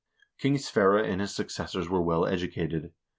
[0.39, 2.91] King Sverre and his successors were well educated.